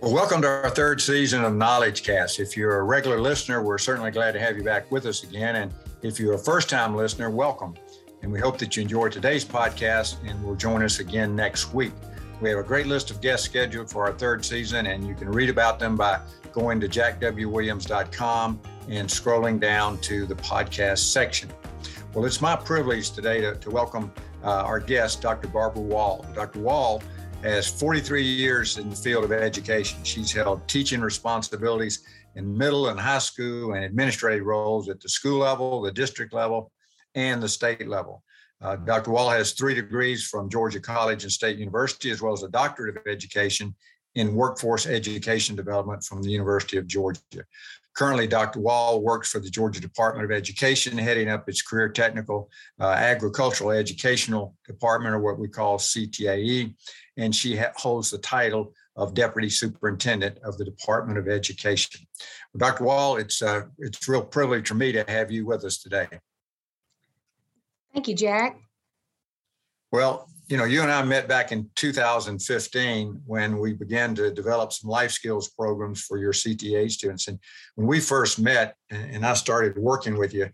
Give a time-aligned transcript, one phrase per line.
[0.00, 2.40] Well, welcome to our third season of Knowledge Cast.
[2.40, 5.56] If you're a regular listener, we're certainly glad to have you back with us again.
[5.56, 7.74] And if you're a first time listener, welcome.
[8.22, 11.92] And we hope that you enjoyed today's podcast and will join us again next week.
[12.40, 15.30] We have a great list of guests scheduled for our third season, and you can
[15.30, 16.18] read about them by
[16.50, 21.50] going to jackwwilliams.com and scrolling down to the podcast section.
[22.14, 24.10] Well, it's my privilege today to, to welcome
[24.42, 25.48] uh, our guest, Dr.
[25.48, 26.24] Barbara Wall.
[26.34, 26.60] Dr.
[26.60, 27.02] Wall
[27.42, 30.02] has 43 years in the field of education.
[30.04, 32.04] She's held teaching responsibilities
[32.36, 36.70] in middle and high school and administrative roles at the school level, the district level,
[37.14, 38.22] and the state level.
[38.62, 39.10] Uh, Dr.
[39.10, 42.96] Wall has three degrees from Georgia College and State University, as well as a doctorate
[42.96, 43.74] of education
[44.16, 47.20] in workforce education development from the University of Georgia.
[48.00, 48.60] Currently, Dr.
[48.60, 52.48] Wall works for the Georgia Department of Education, heading up its career technical
[52.80, 56.74] uh, agricultural educational department, or what we call CTAE,
[57.18, 62.00] and she ha- holds the title of Deputy Superintendent of the Department of Education.
[62.54, 62.84] Well, Dr.
[62.84, 66.08] Wall, it's uh, it's a real privilege for me to have you with us today.
[67.92, 68.58] Thank you, Jack.
[69.92, 74.72] Well, you know, you and I met back in 2015 when we began to develop
[74.72, 77.28] some life skills programs for your CTA students.
[77.28, 77.38] And
[77.76, 80.48] when we first met and I started working with you,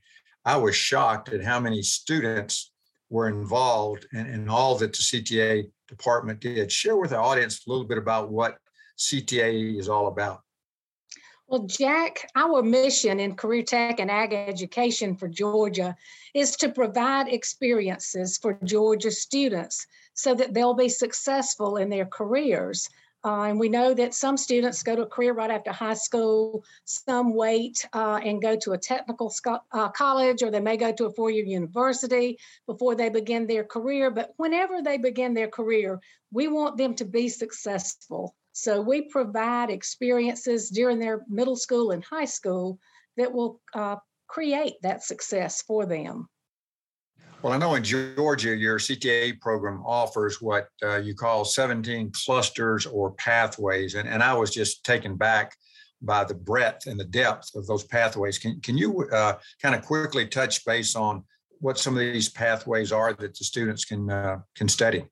[0.44, 2.72] I was shocked at how many students
[3.08, 6.70] were involved in, in all that the CTA department did.
[6.70, 8.58] Share with our audience a little bit about what
[8.98, 10.42] CTA is all about.
[11.48, 15.94] Well, Jack, our mission in career tech and ag education for Georgia
[16.34, 22.90] is to provide experiences for Georgia students so that they'll be successful in their careers.
[23.24, 26.64] Uh, and we know that some students go to a career right after high school,
[26.84, 29.32] some wait uh, and go to a technical
[29.72, 33.62] uh, college, or they may go to a four year university before they begin their
[33.62, 34.10] career.
[34.10, 36.00] But whenever they begin their career,
[36.32, 38.34] we want them to be successful.
[38.58, 42.78] So we provide experiences during their middle school and high school
[43.18, 43.96] that will uh,
[44.28, 46.26] create that success for them.
[47.42, 52.86] Well, I know in Georgia, your CTA program offers what uh, you call 17 clusters
[52.86, 53.94] or pathways.
[53.94, 55.54] And, and I was just taken back
[56.00, 58.38] by the breadth and the depth of those pathways.
[58.38, 61.24] Can, can you uh, kind of quickly touch base on
[61.58, 65.04] what some of these pathways are that the students can, uh, can study?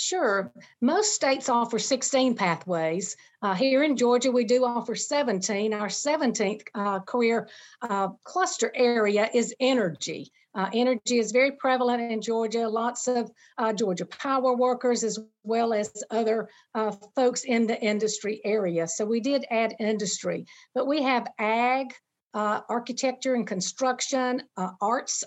[0.00, 0.50] Sure.
[0.80, 3.16] Most states offer 16 pathways.
[3.42, 5.74] Uh, here in Georgia, we do offer 17.
[5.74, 7.50] Our 17th uh, career
[7.82, 10.32] uh, cluster area is energy.
[10.54, 12.66] Uh, energy is very prevalent in Georgia.
[12.66, 18.40] Lots of uh, Georgia power workers, as well as other uh, folks in the industry
[18.42, 18.88] area.
[18.88, 21.92] So we did add industry, but we have ag,
[22.32, 24.44] architecture and construction,
[24.80, 25.24] arts,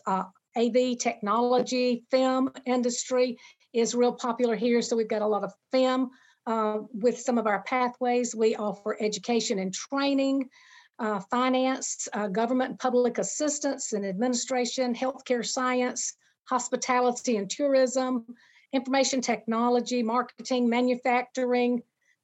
[0.55, 3.37] AV, technology, film industry,
[3.73, 4.81] is real popular here.
[4.81, 6.11] So we've got a lot of FEM
[6.45, 8.35] uh, with some of our pathways.
[8.35, 10.49] We offer education and training,
[10.99, 16.13] uh, finance, uh, government and public assistance and administration, healthcare science,
[16.45, 18.25] hospitality and tourism,
[18.73, 21.81] information technology, marketing, manufacturing,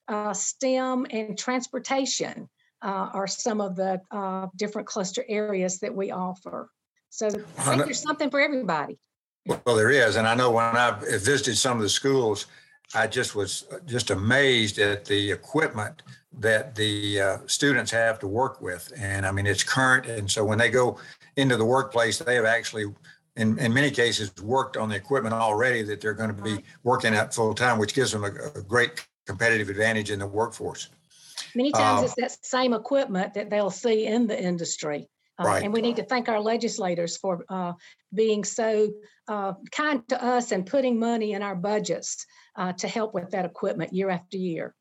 [0.07, 2.49] uh, STEM, and transportation
[2.81, 6.69] uh, are some of the uh, different cluster areas that we offer.
[7.09, 8.99] So I think there's something for everybody.
[9.45, 12.45] Well, there is, and I know when I visited some of the schools,
[12.93, 16.01] I just was just amazed at the equipment
[16.39, 20.43] that the uh, students have to work with, and I mean it's current, and so
[20.45, 20.97] when they go
[21.35, 22.85] into the workplace, they have actually,
[23.35, 27.15] in, in many cases, worked on the equipment already that they're going to be working
[27.15, 30.89] at full time, which gives them a, a great competitive advantage in the workforce.
[31.55, 35.09] Many times, uh, it's that same equipment that they'll see in the industry.
[35.39, 35.63] Uh, right.
[35.63, 37.73] And we need to thank our legislators for uh,
[38.13, 38.91] being so
[39.29, 42.25] uh, kind to us and putting money in our budgets
[42.55, 44.75] uh, to help with that equipment year after year.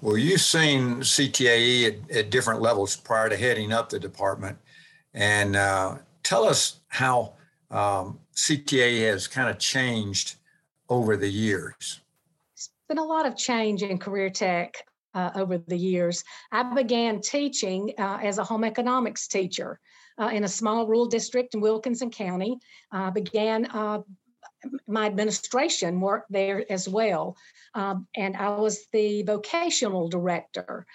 [0.00, 4.56] Well, you've seen CTAE at, at different levels prior to heading up the department.
[5.12, 7.34] And uh, tell us how
[7.72, 10.36] um, CTAE has kind of changed
[10.88, 12.00] over the years.
[12.54, 14.74] It's been a lot of change in career tech
[15.14, 16.22] uh, over the years.
[16.52, 19.80] I began teaching uh, as a home economics teacher
[20.18, 22.58] uh, in a small rural district in Wilkinson County.
[22.90, 24.02] I began uh,
[24.86, 27.36] my administration work there as well.
[27.74, 30.86] Um, and I was the vocational director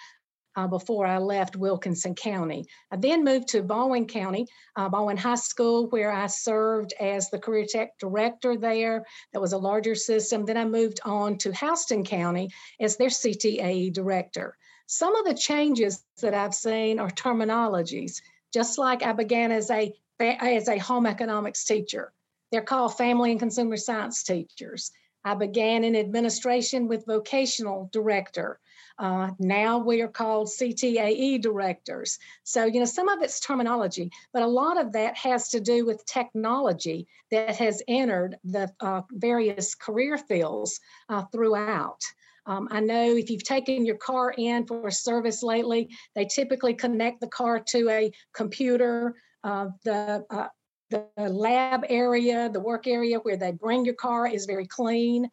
[0.56, 2.66] uh, before I left Wilkinson County.
[2.90, 7.38] I then moved to Baldwin County, uh, Baldwin High School, where I served as the
[7.38, 9.04] career tech director there.
[9.32, 10.44] That was a larger system.
[10.44, 12.50] Then I moved on to Houston County
[12.80, 14.56] as their CTAE director.
[14.86, 18.20] Some of the changes that I've seen are terminologies.
[18.54, 22.12] Just like I began as a as a home economics teacher,
[22.52, 24.92] they're called family and consumer science teachers.
[25.24, 28.60] I began in administration with vocational director.
[28.96, 32.20] Uh, now we are called CTAE directors.
[32.44, 35.84] So, you know, some of it's terminology, but a lot of that has to do
[35.84, 40.78] with technology that has entered the uh, various career fields
[41.08, 42.02] uh, throughout.
[42.46, 47.20] Um, I know if you've taken your car in for service lately, they typically connect
[47.20, 49.14] the car to a computer.
[49.42, 50.48] Uh, the uh,
[50.90, 55.28] the lab area, the work area where they bring your car is very clean,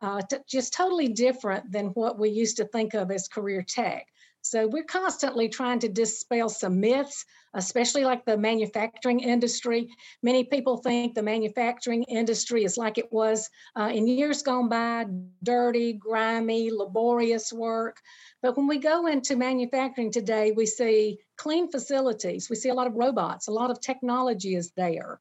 [0.00, 4.06] uh, t- just totally different than what we used to think of as career tech.
[4.52, 9.88] So we're constantly trying to dispel some myths, especially like the manufacturing industry.
[10.22, 15.06] Many people think the manufacturing industry is like it was uh, in years gone by
[15.42, 17.96] dirty, grimy, laborious work.
[18.42, 22.50] But when we go into manufacturing today, we see clean facilities.
[22.50, 25.18] We see a lot of robots, a lot of technology is there.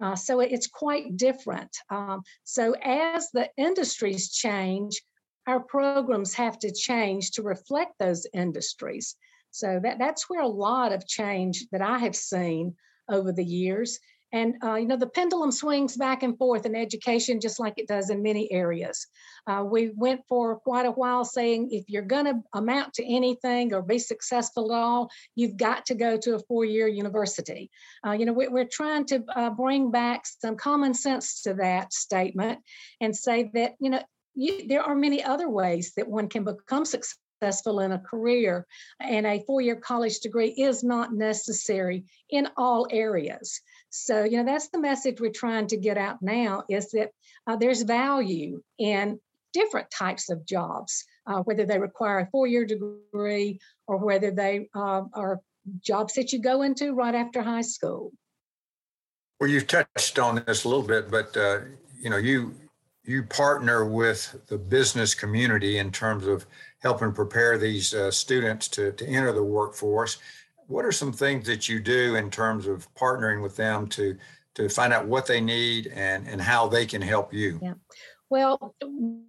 [0.00, 1.76] Uh, so it's quite different.
[1.90, 5.02] Um, so as the industries change,
[5.46, 9.16] our programs have to change to reflect those industries.
[9.50, 12.76] So that, that's where a lot of change that I have seen
[13.08, 13.98] over the years.
[14.32, 17.88] And, uh, you know, the pendulum swings back and forth in education just like it
[17.88, 19.08] does in many areas.
[19.46, 23.74] Uh, we went for quite a while saying if you're going to amount to anything
[23.74, 27.70] or be successful at all, you've got to go to a four year university.
[28.06, 31.92] Uh, you know, we, are trying to uh, bring back some common sense to that
[31.92, 32.60] statement
[33.00, 34.02] and say that, you know,
[34.34, 38.66] you, there are many other ways that one can become successful in a career,
[39.00, 43.60] and a four year college degree is not necessary in all areas.
[43.90, 47.10] So, you know, that's the message we're trying to get out now is that
[47.46, 49.18] uh, there's value in
[49.52, 54.68] different types of jobs, uh, whether they require a four year degree or whether they
[54.74, 55.40] uh, are
[55.80, 58.12] jobs that you go into right after high school.
[59.40, 61.60] Well, you've touched on this a little bit, but uh,
[62.00, 62.54] you know, you
[63.04, 66.46] you partner with the business community in terms of
[66.80, 70.18] helping prepare these uh, students to, to enter the workforce.
[70.66, 74.16] What are some things that you do in terms of partnering with them to
[74.54, 77.58] to find out what they need and, and how they can help you?
[77.62, 77.74] Yeah.
[78.30, 78.74] Well,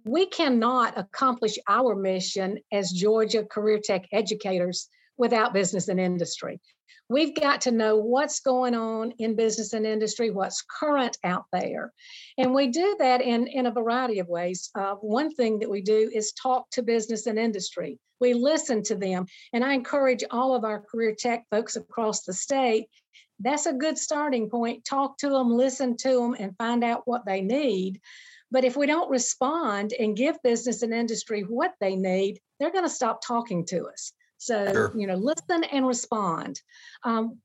[0.04, 6.60] we cannot accomplish our mission as Georgia Career Tech educators without business and industry.
[7.08, 11.92] We've got to know what's going on in business and industry, what's current out there.
[12.38, 14.70] And we do that in, in a variety of ways.
[14.74, 17.98] Uh, one thing that we do is talk to business and industry.
[18.20, 19.26] We listen to them.
[19.52, 22.86] And I encourage all of our career tech folks across the state
[23.42, 24.84] that's a good starting point.
[24.84, 28.00] Talk to them, listen to them, and find out what they need.
[28.50, 32.84] But if we don't respond and give business and industry what they need, they're going
[32.84, 34.12] to stop talking to us.
[34.42, 34.92] So, sure.
[34.96, 36.60] you know, listen and respond.
[37.04, 37.38] Um,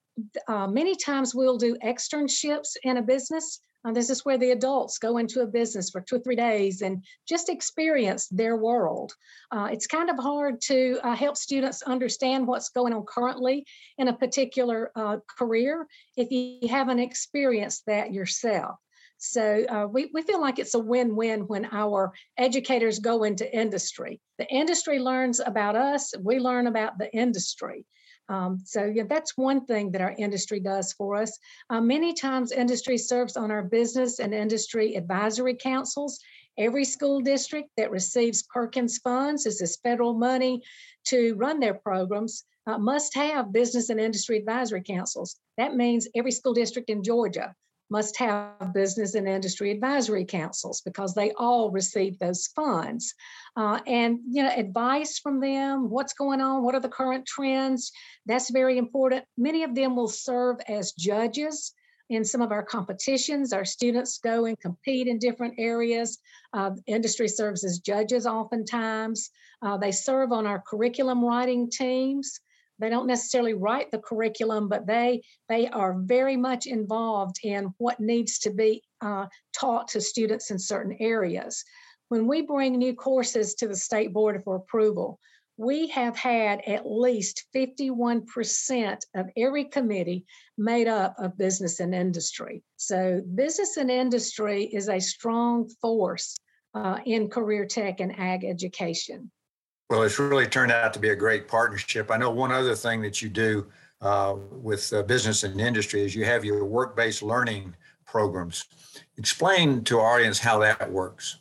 [0.47, 3.59] uh, many times we'll do externships in a business.
[3.85, 6.81] Uh, this is where the adults go into a business for two or three days
[6.81, 9.13] and just experience their world.
[9.51, 13.63] Uh, it's kind of hard to uh, help students understand what's going on currently
[13.99, 15.85] in a particular uh, career
[16.17, 18.79] if you haven't experienced that yourself.
[19.17, 24.19] So uh, we, we feel like it's a win-win when our educators go into industry.
[24.37, 27.85] The industry learns about us, we learn about the industry.
[28.29, 31.37] Um, so yeah, that's one thing that our industry does for us.
[31.69, 36.19] Uh, many times industry serves on our business and industry advisory councils.
[36.57, 40.61] Every school district that receives Perkins funds, this is federal money
[41.05, 45.37] to run their programs, uh, must have business and industry advisory councils.
[45.57, 47.55] That means every school district in Georgia
[47.89, 53.13] must have business and industry advisory councils because they all receive those funds.
[53.55, 57.91] Uh, and, you know, advice from them, what's going on, what are the current trends,
[58.25, 59.23] that's very important.
[59.37, 61.73] Many of them will serve as judges
[62.09, 63.53] in some of our competitions.
[63.53, 66.19] Our students go and compete in different areas.
[66.53, 69.29] Uh, industry serves as judges oftentimes.
[69.61, 72.39] Uh, they serve on our curriculum writing teams.
[72.79, 77.99] They don't necessarily write the curriculum, but they they are very much involved in what
[77.99, 81.63] needs to be uh, taught to students in certain areas.
[82.09, 85.19] When we bring new courses to the state board for approval,
[85.57, 90.25] we have had at least 51% of every committee
[90.57, 92.63] made up of business and industry.
[92.77, 96.37] So, business and industry is a strong force
[96.75, 99.31] uh, in career tech and ag education.
[99.89, 102.11] Well, it's really turned out to be a great partnership.
[102.11, 103.67] I know one other thing that you do
[104.01, 107.73] uh, with uh, business and industry is you have your work-based learning
[108.05, 108.65] programs.
[109.17, 111.37] Explain to our audience how that works.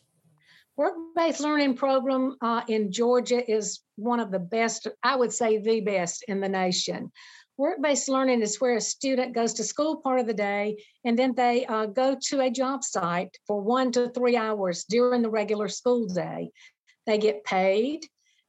[0.77, 5.81] Work-based learning program uh, in Georgia is one of the best, I would say the
[5.81, 7.11] best in the nation.
[7.57, 11.19] Work based learning is where a student goes to school part of the day and
[11.19, 15.31] then they uh, go to a job site for one to three hours during the
[15.31, 16.51] regular school day.
[17.07, 18.07] They get paid,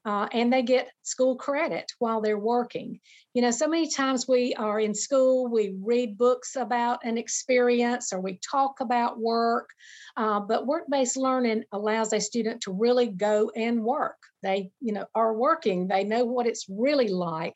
[0.07, 2.97] uh, and they get school credit while they're working.
[3.33, 8.13] You know, so many times we are in school, we read books about an experience
[8.13, 9.69] or we talk about work,
[10.15, 14.15] uh, but work based learning allows a student to really go and work.
[14.43, 17.55] They, you know, are working, they know what it's really like.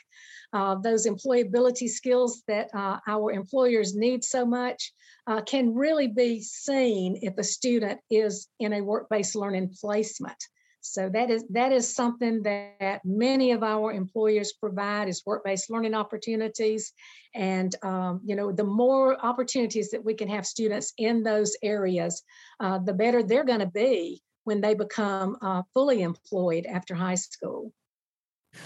[0.51, 4.91] Uh, those employability skills that uh, our employers need so much
[5.25, 10.35] uh, can really be seen if a student is in a work based learning placement.
[10.81, 15.93] So that is that is something that many of our employers provide is work-based learning
[15.93, 16.93] opportunities,
[17.35, 22.23] and um, you know the more opportunities that we can have students in those areas,
[22.59, 27.15] uh, the better they're going to be when they become uh, fully employed after high
[27.15, 27.71] school.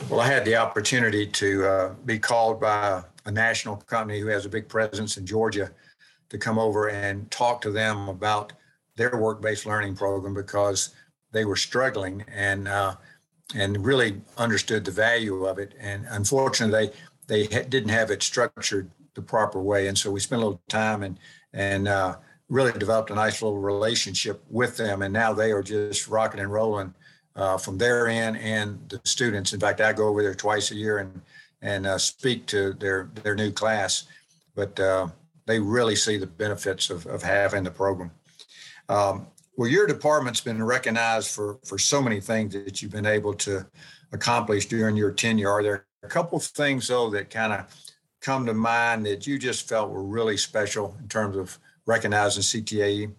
[0.09, 4.45] Well, I had the opportunity to uh, be called by a national company who has
[4.45, 5.69] a big presence in Georgia
[6.29, 8.53] to come over and talk to them about
[8.95, 10.95] their work-based learning program because
[11.35, 12.95] they were struggling and uh,
[13.53, 15.73] and really understood the value of it.
[15.79, 16.91] And unfortunately,
[17.27, 19.87] they they didn't have it structured the proper way.
[19.87, 21.19] And so we spent a little time and
[21.53, 22.15] and uh,
[22.47, 25.01] really developed a nice little relationship with them.
[25.01, 26.93] And now they are just rocking and rolling
[27.35, 29.51] uh, from their end and the students.
[29.53, 31.21] In fact, I go over there twice a year and
[31.61, 34.05] and uh, speak to their their new class.
[34.55, 35.09] But uh,
[35.47, 38.11] they really see the benefits of, of having the program.
[38.87, 43.33] Um, well, your department's been recognized for for so many things that you've been able
[43.33, 43.65] to
[44.11, 45.49] accomplish during your tenure.
[45.49, 47.65] Are there a couple things though that kind of
[48.21, 53.11] come to mind that you just felt were really special in terms of recognizing CTAE?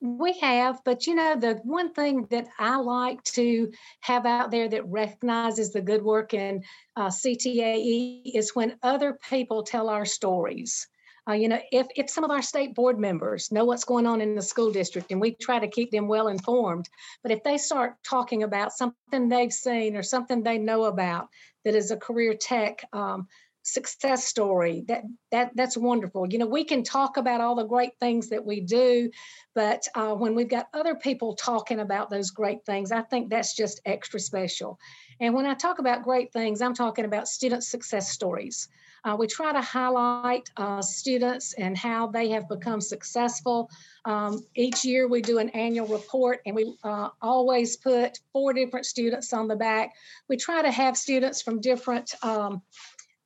[0.00, 4.68] We have, but you know, the one thing that I like to have out there
[4.68, 6.62] that recognizes the good work in
[6.96, 10.86] uh, CTAE is when other people tell our stories.
[11.28, 14.20] Uh, you know, if, if some of our state board members know what's going on
[14.20, 16.88] in the school district and we try to keep them well informed,
[17.22, 21.28] but if they start talking about something they've seen or something they know about
[21.64, 23.26] that is a career tech um,
[23.62, 26.30] success story, that that that's wonderful.
[26.30, 29.10] You know, we can talk about all the great things that we do,
[29.54, 33.56] but uh, when we've got other people talking about those great things, I think that's
[33.56, 34.78] just extra special.
[35.20, 38.68] And when I talk about great things, I'm talking about student success stories.
[39.04, 43.68] Uh, we try to highlight uh, students and how they have become successful.
[44.06, 48.86] Um, each year we do an annual report and we uh, always put four different
[48.86, 49.92] students on the back.
[50.28, 52.62] We try to have students from different um,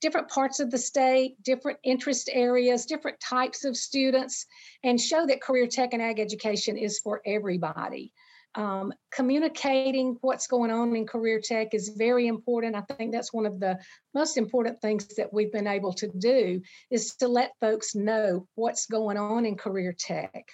[0.01, 4.47] different parts of the state, different interest areas, different types of students,
[4.85, 8.13] and show that career tech and ag education is for everybody.
[8.55, 12.75] Um, communicating what's going on in career tech is very important.
[12.75, 13.79] I think that's one of the
[14.15, 18.87] most important things that we've been able to do is to let folks know what's
[18.87, 20.45] going on in career tech.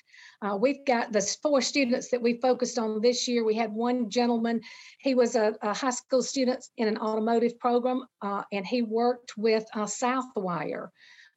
[0.43, 3.45] Uh, we've got the four students that we focused on this year.
[3.45, 4.61] We had one gentleman,
[4.99, 9.37] he was a, a high school student in an automotive program, uh, and he worked
[9.37, 10.89] with uh, Southwire,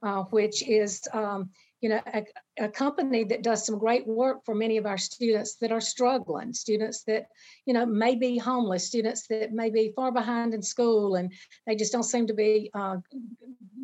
[0.03, 2.25] uh, which is um, you know, a,
[2.59, 6.51] a, company that does some great work for many of our students that are struggling,
[6.53, 7.27] students that,
[7.65, 11.31] you know, may be homeless, students that may be far behind in school and
[11.67, 12.97] they just don't seem to be, uh,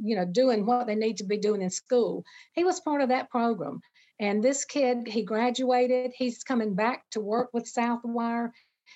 [0.03, 2.23] you know, doing what they need to be doing in school.
[2.53, 3.79] He was part of that program.
[4.19, 8.51] And this kid, he graduated, he's coming back to work with Southwire.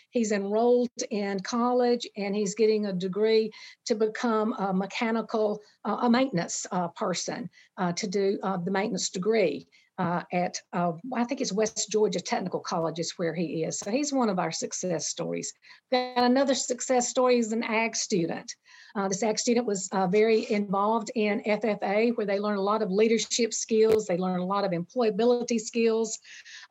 [0.09, 3.51] He's enrolled in college and he's getting a degree
[3.85, 9.09] to become a mechanical, uh, a maintenance uh, person uh, to do uh, the maintenance
[9.09, 9.67] degree.
[9.99, 13.79] Uh, at uh, I think it's West Georgia Technical College is where he is.
[13.79, 15.51] So he's one of our success stories.
[15.91, 18.53] Got another success story is an ag student.
[18.97, 22.81] Uh, this ag student was uh, very involved in FFA, where they learn a lot
[22.81, 26.17] of leadership skills, they learn a lot of employability skills,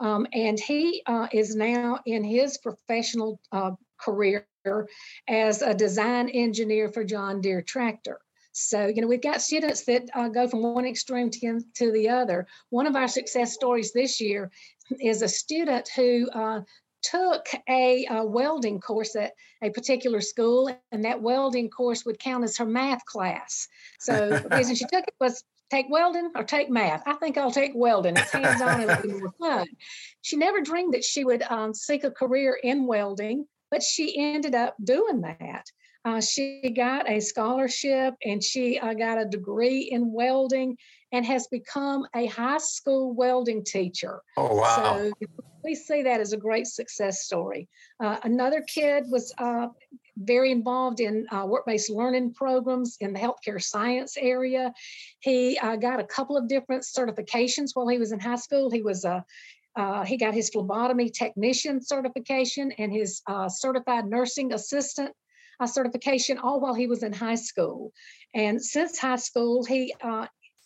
[0.01, 4.45] um, and he uh, is now in his professional uh, career
[5.29, 8.19] as a design engineer for John Deere Tractor.
[8.51, 12.09] So, you know, we've got students that uh, go from one extreme to, to, the
[12.09, 12.47] other.
[12.71, 14.51] One of our success stories this year
[15.01, 16.63] is a student who uh,
[17.11, 19.33] took a, a, welding course at
[19.63, 23.69] a particular school, and that welding course would count as her math class.
[24.01, 27.03] So the reason she took it was take welding or take math.
[27.07, 28.17] I think I'll take welding.
[28.17, 29.67] It's hands on and it'll be more fun.
[30.23, 34.55] She never dreamed that she would um, seek a career in welding, but she ended
[34.55, 35.65] up doing that.
[36.05, 40.77] Uh, she got a scholarship and she uh, got a degree in welding
[41.11, 44.21] and has become a high school welding teacher.
[44.37, 44.99] Oh, wow.
[44.99, 45.13] So
[45.67, 47.69] we see that as a great success story.
[47.99, 49.67] Uh, another kid was uh,
[50.17, 54.73] very involved in uh, work-based learning programs in the healthcare science area.
[55.19, 58.71] He uh, got a couple of different certifications while he was in high school.
[58.71, 59.25] He was a
[59.75, 65.13] uh, he got his phlebotomy technician certification and his uh, certified nursing assistant
[65.67, 67.93] certification all while he was in high school.
[68.35, 69.95] And since high school, he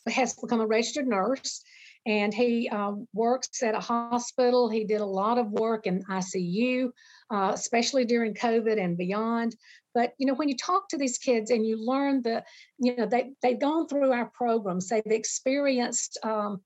[0.07, 1.65] has become a registered nurse
[2.07, 4.69] and he um, works at a hospital.
[4.69, 6.91] He did a lot of work in ICU,
[7.31, 9.55] uh, especially during COVID and beyond.
[9.95, 12.47] But you know, when you talk to these kids and you learn that,
[12.79, 16.61] you know, they they've gone through our programs, they've experienced um,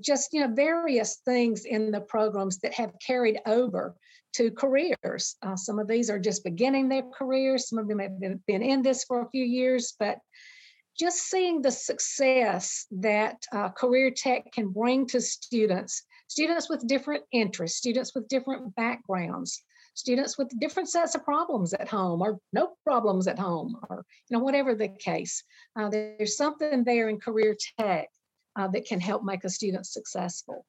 [0.00, 3.96] just you know various things in the programs that have carried over
[4.34, 5.36] to careers.
[5.42, 7.68] Uh, some of these are just beginning their careers.
[7.68, 10.18] Some of them have been in this for a few years, but
[10.98, 17.24] just seeing the success that uh, career tech can bring to students, students with different
[17.32, 19.62] interests, students with different backgrounds,
[19.94, 24.36] students with different sets of problems at home or no problems at home or you
[24.36, 25.44] know whatever the case
[25.76, 28.08] uh, there's something there in career tech
[28.56, 30.64] uh, that can help make a student successful.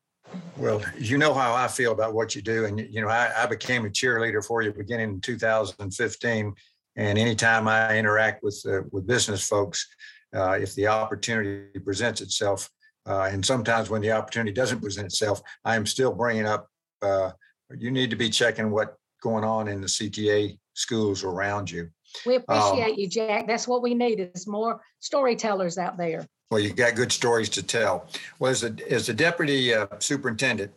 [0.58, 3.46] Well you know how i feel about what you do and you know i, I
[3.46, 6.54] became a cheerleader for you beginning in 2015
[6.96, 9.88] and anytime I interact with uh, with business folks,
[10.36, 12.70] uh, if the opportunity presents itself,
[13.06, 16.68] uh, and sometimes when the opportunity doesn't present itself, I am still bringing up.
[17.02, 17.32] Uh,
[17.78, 21.90] you need to be checking what's going on in the CTA schools around you.
[22.26, 23.48] We appreciate um, you, Jack.
[23.48, 26.28] That's what we need is more storytellers out there.
[26.52, 28.08] Well, you got good stories to tell.
[28.38, 30.72] Well, as the, as the deputy uh, superintendent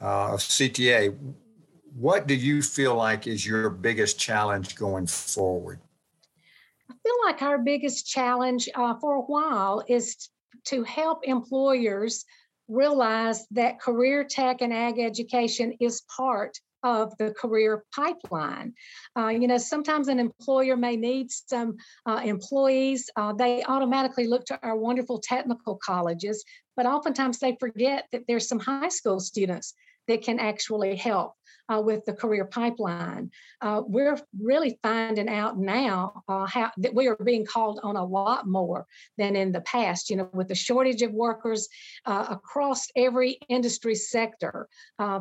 [0.00, 1.16] uh, of CTA,
[1.96, 5.80] what do you feel like is your biggest challenge going forward?
[6.90, 10.28] I feel like our biggest challenge uh, for a while is
[10.66, 12.24] to help employers
[12.68, 18.74] realize that career tech and ag education is part of the career pipeline.
[19.16, 23.08] Uh, you know, sometimes an employer may need some uh, employees.
[23.16, 26.44] Uh, they automatically look to our wonderful technical colleges,
[26.76, 29.74] but oftentimes they forget that there's some high school students
[30.08, 31.34] that can actually help
[31.72, 33.30] uh, with the career pipeline.
[33.60, 38.04] Uh, we're really finding out now uh, how that we are being called on a
[38.04, 38.86] lot more
[39.18, 40.10] than in the past.
[40.10, 41.68] You know, with the shortage of workers
[42.06, 45.20] uh, across every industry sector, uh,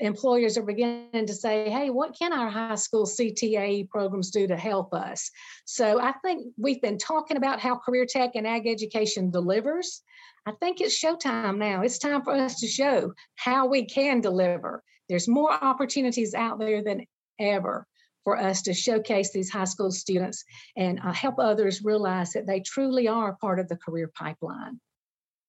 [0.00, 4.56] employers are beginning to say, "Hey, what can our high school CTAE programs do to
[4.56, 5.30] help us?"
[5.66, 10.02] So I think we've been talking about how career tech and ag education delivers.
[10.44, 11.82] I think it's showtime now.
[11.82, 14.82] It's time for us to show how we can deliver.
[15.08, 17.06] There's more opportunities out there than
[17.38, 17.86] ever
[18.24, 20.44] for us to showcase these high school students
[20.76, 24.80] and uh, help others realize that they truly are part of the career pipeline.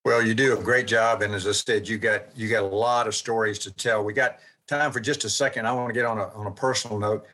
[0.05, 2.67] Well, you do a great job, and as I said, you got you got a
[2.67, 4.03] lot of stories to tell.
[4.03, 5.65] We got time for just a second.
[5.65, 7.25] I want to get on a on a personal note.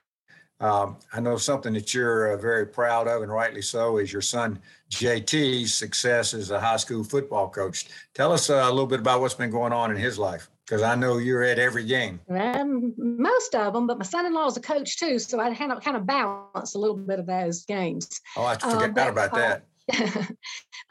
[0.62, 4.22] Um, I know something that you're uh, very proud of, and rightly so, is your
[4.22, 4.60] son
[4.92, 7.88] JT's success as a high school football coach.
[8.14, 10.84] Tell us uh, a little bit about what's been going on in his life because
[10.84, 12.20] I know you're at every game.
[12.30, 15.82] Um, most of them, but my son-in-law is a coach too, so I kind of
[15.82, 18.22] kind of balance a little bit of those games.
[18.36, 19.64] Oh, I forgot uh, about that.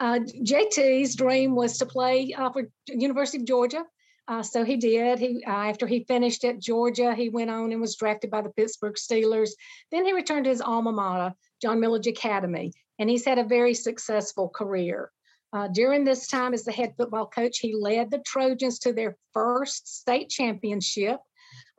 [0.00, 3.84] uh, JT's dream was to play uh, for University of Georgia.
[4.28, 5.18] Uh, so he did.
[5.18, 8.50] He uh, after he finished at Georgia, he went on and was drafted by the
[8.50, 9.50] Pittsburgh Steelers.
[9.90, 13.72] Then he returned to his alma mater, John Milledge Academy, and he's had a very
[13.72, 15.10] successful career.
[15.54, 19.16] Uh, during this time as the head football coach, he led the Trojans to their
[19.32, 21.20] first state championship,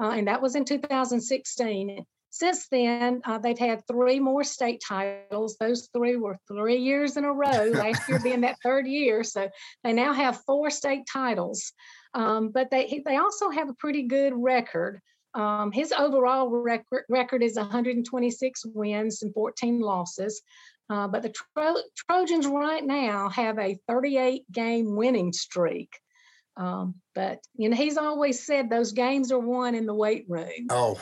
[0.02, 2.04] uh, and that was in 2016.
[2.32, 5.58] Since then, uh, they've had three more state titles.
[5.60, 9.24] Those three were three years in a row, last year being that third year.
[9.24, 9.50] So
[9.84, 11.74] they now have four state titles.
[12.14, 15.00] Um, but they, they also have a pretty good record.
[15.34, 20.42] Um, his overall record, record is 126 wins and 14 losses.
[20.90, 26.00] Uh, but the Tro- Trojans right now have a 38 game winning streak.
[26.60, 30.68] Um, but you know, he's always said those games are won in the weight room.
[30.70, 31.00] Oh,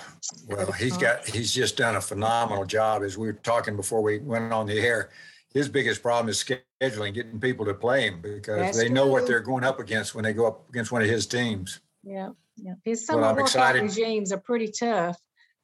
[0.47, 3.01] well, he's got he's just done a phenomenal job.
[3.01, 5.09] As we were talking before we went on the air,
[5.51, 9.39] his biggest problem is scheduling, getting people to play him because they know what they're
[9.39, 11.79] going up against when they go up against one of his teams.
[12.03, 12.75] Yeah, yeah.
[12.83, 15.17] His summer well, workout regimes are pretty tough,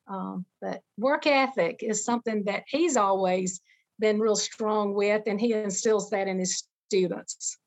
[0.07, 3.61] um, but work ethic is something that he's always
[3.99, 7.59] been real strong with, and he instills that in his students.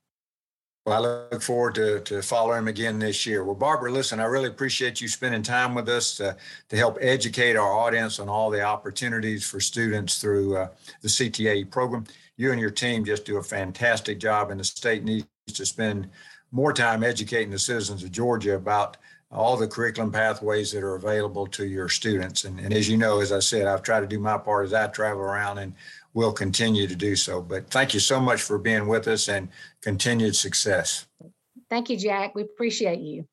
[0.86, 3.42] Well, I look forward to, to following him again this year.
[3.42, 6.36] Well, Barbara, listen, I really appreciate you spending time with us to,
[6.68, 10.68] to help educate our audience on all the opportunities for students through uh,
[11.02, 12.04] the CTA program.
[12.36, 16.08] You and your team just do a fantastic job, and the state needs to spend
[16.52, 18.96] more time educating the citizens of Georgia about
[19.32, 22.44] all the curriculum pathways that are available to your students.
[22.44, 24.72] And, and as you know, as I said, I've tried to do my part as
[24.72, 25.74] I travel around and
[26.16, 27.42] will continue to do so.
[27.42, 29.50] But thank you so much for being with us and
[29.82, 31.06] continued success.
[31.68, 32.34] Thank you, Jack.
[32.34, 33.26] We appreciate you.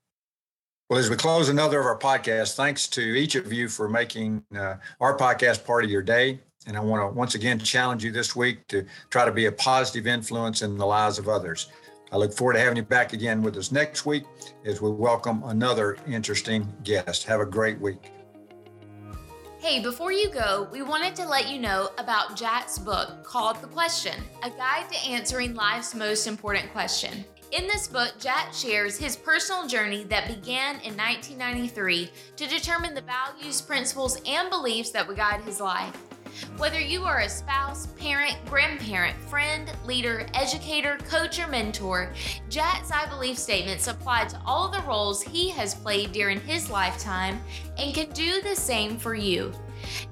[0.90, 4.44] Well, as we close another of our podcasts, thanks to each of you for making
[4.54, 6.40] uh, our podcast part of your day.
[6.68, 9.52] And I want to once again challenge you this week to try to be a
[9.52, 11.70] positive influence in the lives of others.
[12.12, 14.24] I look forward to having you back again with us next week
[14.66, 17.24] as we welcome another interesting guest.
[17.24, 18.12] Have a great week.
[19.64, 23.68] Hey, before you go, we wanted to let you know about Jack's book called The
[23.68, 27.24] Question A Guide to Answering Life's Most Important Question.
[27.54, 33.04] In this book, Jack shares his personal journey that began in 1993 to determine the
[33.04, 35.96] values, principles, and beliefs that would guide his life.
[36.58, 42.14] Whether you are a spouse, parent, grandparent, friend, leader, educator, coach, or mentor,
[42.50, 47.42] Jack's I Believe statements apply to all the roles he has played during his lifetime
[47.78, 49.52] and can do the same for you.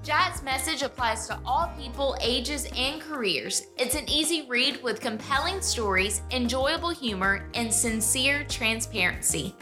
[0.04, 3.68] Jack's message applies to all people, ages, and careers.
[3.78, 9.56] It's an easy read with compelling stories, enjoyable humor, and sincere transparency.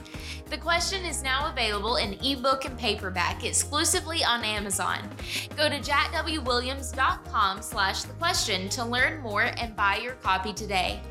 [0.50, 5.08] The question is now available in ebook and paperback exclusively on Amazon.
[5.56, 11.02] Go to jackwwilliams.com slash the question to learn more and buy your copy today.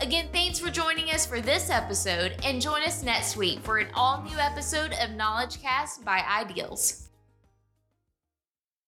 [0.00, 3.88] Again, thanks for joining us for this episode and join us next week for an
[3.94, 7.03] all new episode of Knowledge Cast by Ideals.